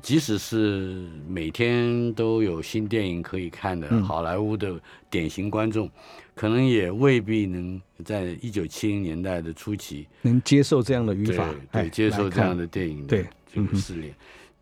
[0.00, 4.02] 即使是每天都有新电影可以看的嗯。
[4.02, 4.74] 好莱坞的
[5.10, 5.90] 典型观众，
[6.34, 14.14] 可能也未必能在一九七零年代的初期能接受这样的语法，哎对接受这样的电影的对这个试炼，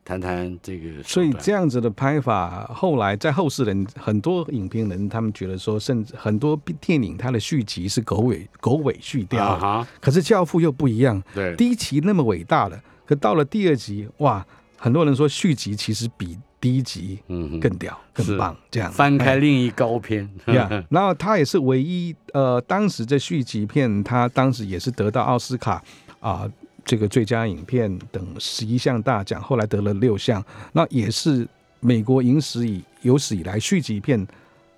[0.04, 1.42] 谈谈这个所以段。
[1.42, 14.44] 这样子的拍法，后来在后世人很多影评人他们觉得说，甚至很多电影它的续集是狗尾狗尾续貂，啊，可是《教父》又不一样，对，第一集那么伟大了，可到了第二集，哇，
[14.76, 18.90] 很多人说续集其实比第一集嗯更屌、更棒，这样。
[18.90, 25.82] 翻开哎另一高篇， 呀，然后他也是唯一呃，当时这续集片，他当时也是得到奥斯卡
[26.20, 26.46] 啊、
[26.90, 31.46] 这个最佳影片等十一项大奖，后来得了六项，那也是
[31.78, 34.26] 美国影史以有史以来续集片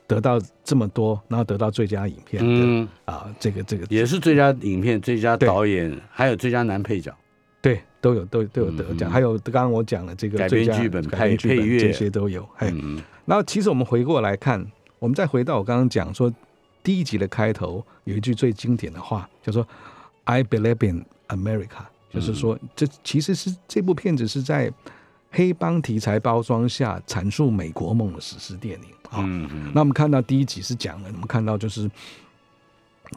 [0.07, 7.11] 得到这么多，然后得到最佳影片的嗯，啊、这个这个也是最佳影片、最佳导演，还有最佳男配角。
[7.63, 9.11] 对都有都都有得奖，嗯。
[9.11, 11.79] 还有刚刚我讲的这个改编最佳剧本改编配配乐。
[11.79, 14.63] 剧本这些都有，哎，嗯然后其实我们回过来看，
[14.99, 16.31] 我们再回到我刚刚讲说
[16.83, 19.67] 第一集的开头有一句最经典的话，叫做
[20.25, 24.73] "I believe in America"，就是说这其实是这部片子是在
[25.31, 29.25] 黑帮题材包装下阐述美国梦的史诗电影啊。
[29.73, 31.91] 那我们看到第一集是讲了，我们看到就是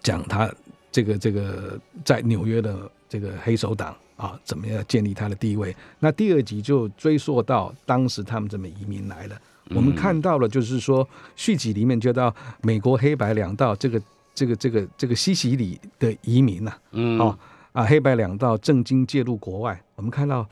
[0.01, 0.49] 讲他
[0.91, 5.75] 这个这个在纽约的这个黑手党啊，怎么样建立他的地位。
[5.99, 9.37] 那第二集就追溯到当时他们怎么移民来的。
[9.71, 14.01] 我们看到了，就是说续集里面就到美国黑白两道这个
[14.33, 17.37] 这个这个这个西西里的移民呐、嗯哦
[17.75, 19.77] 啊，黑白两道正经介入国外。
[19.97, 20.47] 我们看到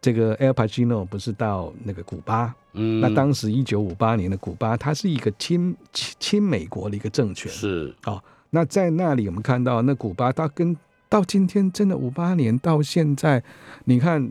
[0.00, 7.50] 这个 Al Pacino 不是到那个古巴，嗯，那当时一九五八年的古巴，它是一个亲亲亲美国的一个政权。
[7.50, 10.76] 是哦，那在那里我们看到，那古巴它跟
[11.08, 13.42] 到今天真的五八年到现在，
[13.86, 14.30] 你看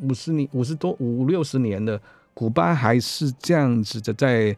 [0.00, 1.98] 五十年五十多五六十年的，
[2.34, 4.54] 古巴还是这样子的在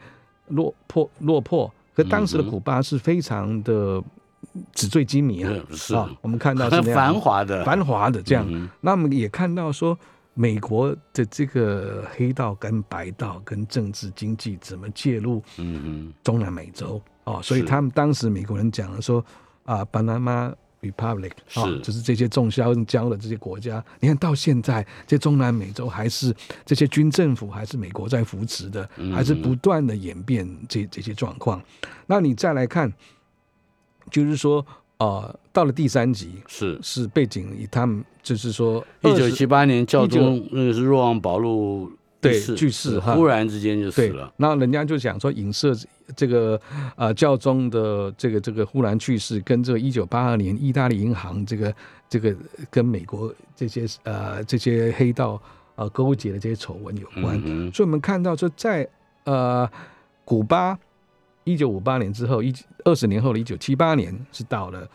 [0.49, 1.73] 落魄落魄。
[1.95, 4.03] 可当时的古巴是非常的
[4.73, 5.95] 纸醉金迷啊，是是。
[5.95, 7.65] 啊，我们看到是很 繁华的。
[7.65, 8.45] 繁华的这样。
[8.49, 8.69] 嗯。
[8.81, 9.99] 那我们也看到说，
[10.35, 19.25] 美国的这个黑道跟白道跟政治经济怎么介入嗯中南美洲哦，所以他们当时美国人讲了说
[19.65, 21.81] 啊，Panama Republic 啊、是。
[21.81, 26.35] 就是这些重销交的这些国家，你看到现在这中南美洲还是
[26.65, 29.13] 这些军政府还是美国在扶持的，嗯。
[29.13, 31.63] 还是不断的演变这这些状况。
[32.07, 32.91] 那你再来看，
[34.11, 34.65] 就是说
[34.99, 36.79] 呃，到了第三集是。
[36.83, 41.91] 是背景以他们就是说一九20七八年教宗那个是若望保禄
[42.21, 43.15] 对去世哈。
[43.15, 45.75] 忽然之间就死了，，那人家就讲说影射
[46.15, 46.61] 这个
[46.97, 51.75] 呃教宗的这个这个忽然去世，跟这个一九八二年意大利银行这个
[52.11, 52.37] 这个
[52.69, 55.41] 跟美国这些呃这些黑道
[55.77, 57.41] 呃勾结的这些丑闻有关。
[57.43, 58.87] 嗯所以我们看到说在
[59.25, 59.67] 呃
[60.23, 60.79] 古巴
[61.53, 64.89] 一九五八年之后，一二十年后的一九七八年是到了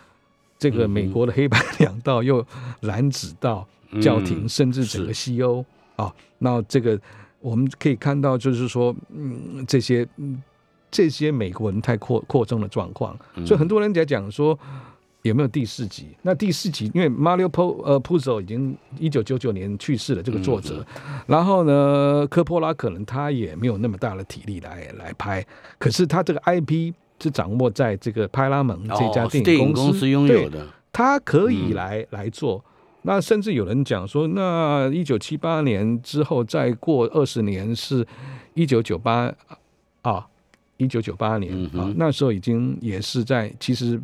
[0.58, 2.45] 这个美国的黑白两道又
[2.82, 3.68] 染指到
[4.01, 5.64] 教廷，嗯甚至整个西欧
[5.95, 6.14] 啊。
[6.39, 6.99] 那这个
[7.39, 10.41] 我们可以看到，就是说，嗯，这些嗯
[10.89, 13.45] 这些美国人太扩扩张的状况，嗯。
[13.45, 14.58] 所以很多人在讲说，
[15.30, 16.05] 有没有第四集？
[16.21, 20.86] 那第四集，因为 Mario Po 呃 Puzo 已经一九九九年去世了，这个作者。
[21.26, 25.43] 然后呢，科波拉可能他也没有那么大的体力来来拍，
[25.80, 32.63] 可是他这个 IP 是掌握在这个派拉蒙这家电影公司拥有的，他可以来来做。
[33.01, 38.05] 那甚至有人讲说，那一九七八年之后再过二十年是
[38.53, 39.34] 一九九八
[40.03, 40.28] 啊，
[40.78, 43.99] 一九九八年啊，那时候已经也是在其实。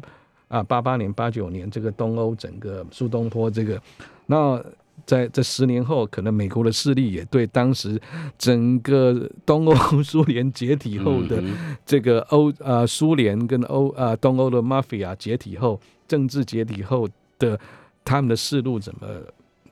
[0.52, 3.82] 啊，八八年、八九年，这个东欧整个苏东坡这个，
[4.26, 4.62] 那
[5.06, 8.00] 在这十年后，可能美国的势力也对当时
[8.38, 9.74] 整个东欧
[10.04, 11.42] 苏联解体后的
[11.86, 17.08] 这个欧呃苏联跟欧呃东欧的 mafia 解体后，政治解体后
[17.40, 17.58] 的
[18.04, 19.08] 他们的思路怎么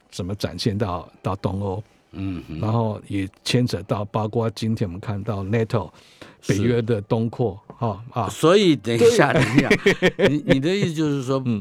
[0.09, 1.83] 怎么展现到到东欧？
[2.11, 5.91] 嗯，然后也牵扯到包括今天我们看到 NATO
[6.47, 9.69] 北约的东扩，哈啊，所以等一下，等一下，
[10.27, 11.53] 你你的意思就是说，不，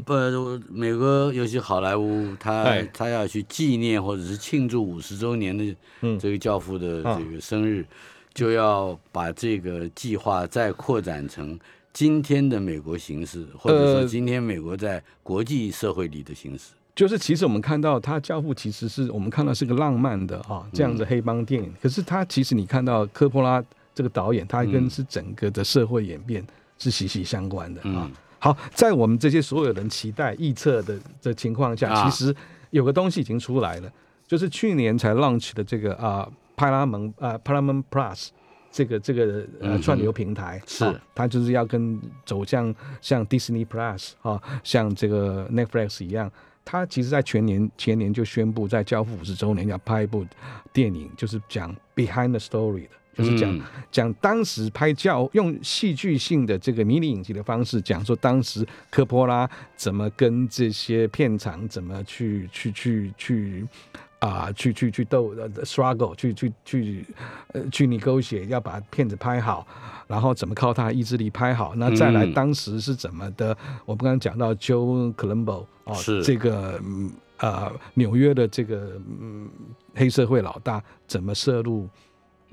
[0.70, 5.76] 美国尤其好莱坞，他他要去纪念或者是庆祝五十周年的
[6.18, 7.84] 这个教父的这个生日，
[8.32, 11.58] 就要把这个计划再扩展成
[11.92, 16.70] 今天的美国形式，或者说今天美国在国际社会里的形式。
[16.98, 23.62] 就是其实我们看到他教父其实是我们看到是个浪漫的啊这样的黑帮电影，可是他其实你看到科波拉
[23.94, 26.44] 这个导演，他跟是整个的社会演变
[26.76, 28.10] 是息息相关的啊。
[28.40, 32.34] 好，在我们这些所有人期待预测的的情况下，其实
[32.70, 33.88] 有个东西已经出来了，
[34.26, 38.30] 就是去年才 launch 的这个啊派拉蒙啊 Paramount Plus
[38.72, 41.00] 这个这个呃串流平台，是。
[41.14, 46.28] 它就是要跟走向像 Disney Plus 啊，像这个 Netflix 一样。
[46.70, 50.22] 他其实，在全年前年就宣布，在交付五十周年要拍一部
[50.70, 53.60] 电影，就是讲 behind the story 的，就是讲
[53.90, 63.66] 讲当时拍教用戏剧性的这个迷你影集的方式，讲说当时科波拉怎么跟这些片场怎么去去去去。
[64.20, 67.06] 啊，去去去斗呃，struggle，去去去，
[67.52, 69.66] 呃，去你勾血，要把片子拍好，
[70.06, 71.74] 然后怎么靠他意志力拍好？
[71.76, 73.56] 那再来，当时是怎么的？
[73.84, 76.80] 我们刚刚讲到 Joe Colombo 哦，是这个
[77.38, 79.48] 呃纽约的这个嗯
[79.94, 81.88] 黑社会老大怎么涉入？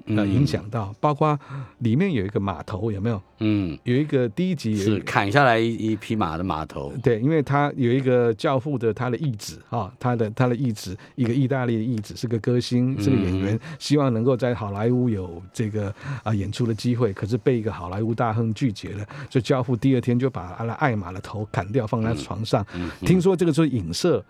[0.07, 1.37] 呃，影响到，包括
[1.79, 3.21] 里面有一个码头，有没有？
[3.39, 6.93] 嗯，有一个第一集是砍下来一一匹马的码头。
[7.01, 15.93] 对，因为他有一个教父的他的义子啊，他的他的义子，一个意大利的义子，是个歌星，是个演员，希望能够在好莱坞有这个
[16.23, 19.05] 啊演出的机会，可是被一个好莱坞大亨拒绝了。
[19.29, 22.63] 所以教父第二天就把阿拉艾玛的头砍掉，放在床上。
[23.01, 24.23] 听说这个是影射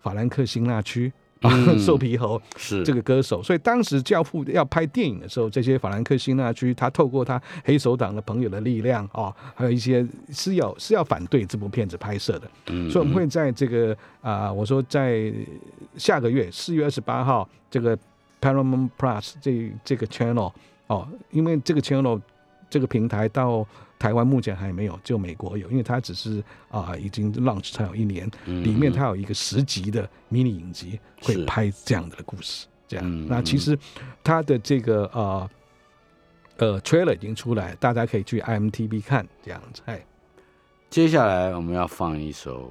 [0.00, 1.12] 法兰克辛纳区。
[1.40, 12.50] 啊 瘦皮猴是这个歌手，所以当时教父要拍电影的时候，这些法兰克辛纳区他透过他黑手党的朋友的力量啊，还有一些是要是要反对这部片子拍摄的，
[12.90, 15.32] 所以我们会在这个啊，我说在
[15.96, 17.96] 下个月四月二十八号，这个
[18.40, 20.52] Paramount Plus 这这个 channel
[20.86, 22.20] 哦，因为这个 channel
[22.68, 23.66] 这个平台到。
[24.00, 32.66] 台湾目前还没有，就美国有，因为它只是啊，已经 launch 才有一年，里面它有一个十集的迷你影集，会拍这样的故事。
[32.88, 33.78] 这样，那其实
[34.24, 35.50] 它的这个呃
[36.56, 39.82] 呃 trailer 已经出来，大家可以去 IMTV 看这样子。
[39.84, 40.02] 哎，
[40.88, 42.68] 接下来我们要放一首《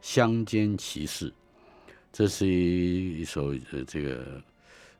[0.00, 1.28] 乡间骑士》，
[2.10, 4.42] 这是一一首呃这个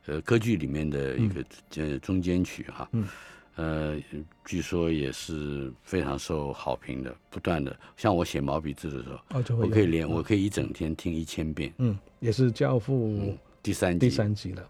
[0.05, 1.43] 呃歌剧里面的一个
[1.77, 2.87] 呃中间曲哈。
[3.59, 3.97] 呃，
[4.45, 7.77] 据说也是非常受好评的，不断的。
[7.97, 11.73] 像我写毛笔字的时候，我可以连我可以一整天听一千遍。
[11.77, 14.69] 嗯，也是教父第三集第三集了。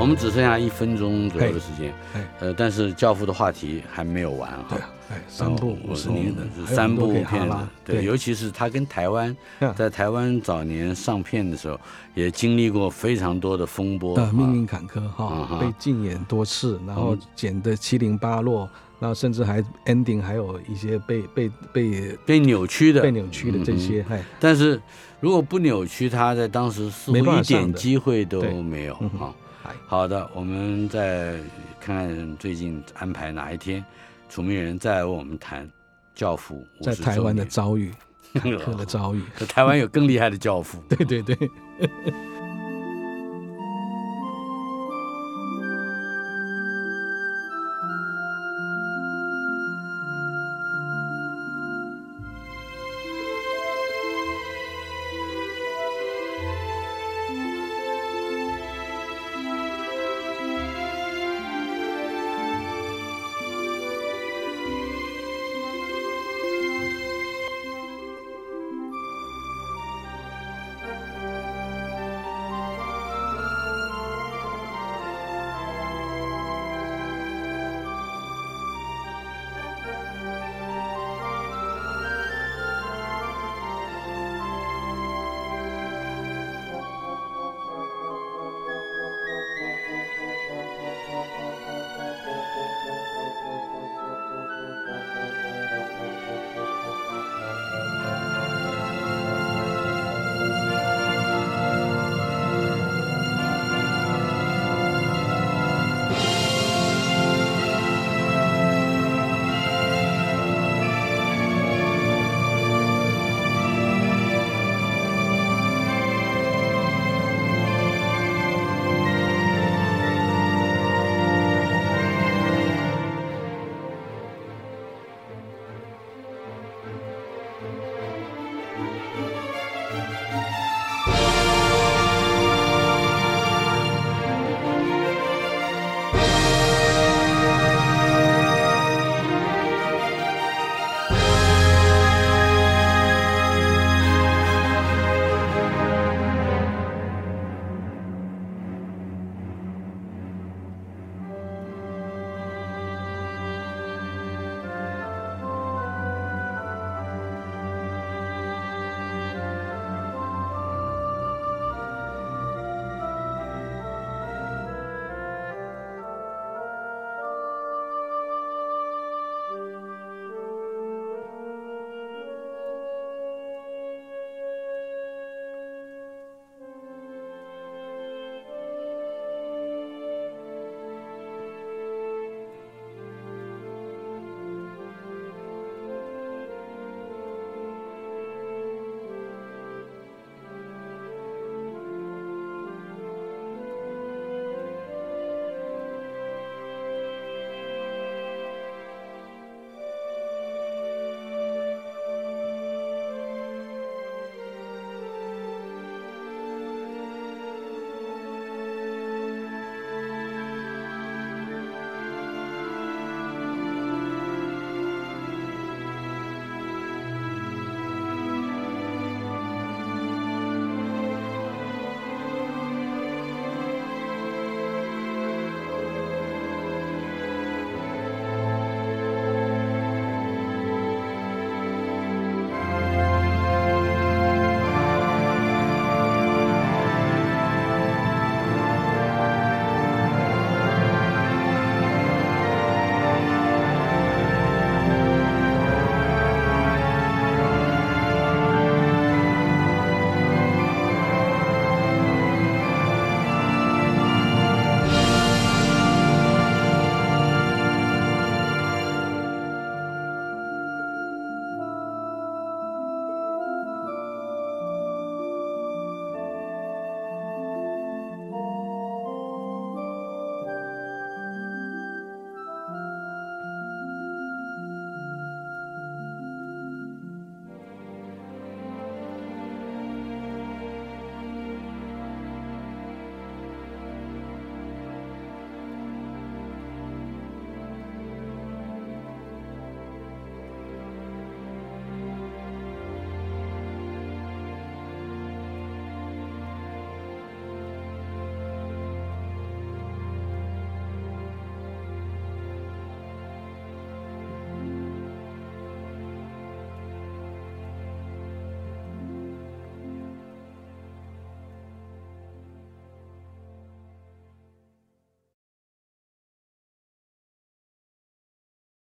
[0.00, 1.92] 我们只剩下一分钟左右的时间，
[2.40, 4.78] 呃，但是教父的话题还没有完哈。
[5.10, 9.36] 哎，三部五十年的三部片子，对，尤其是他跟台湾
[9.76, 11.78] 在台湾早年上片的时候，
[12.14, 18.66] 也经历过非常多的风波，命运坎坷哈，被禁演多次，然后剪得七零八落，
[18.98, 23.02] 然后甚至还 ending 还有一些被被被被扭曲的。
[23.02, 24.02] 被扭曲的这些。
[24.38, 24.80] 但是
[25.18, 29.34] 如果不扭曲，他在当时似乎一点机会都没有哈。
[29.86, 31.34] 好的，我们再
[31.80, 33.84] 看看最近安排哪一天，
[34.28, 35.68] 楚明人再来为我们谈
[36.14, 37.92] 教父在台湾的遭遇，
[38.34, 39.22] 坎坷的遭遇。
[39.38, 40.82] 年台湾有更厉害的教父。
[40.88, 41.36] 对 对对。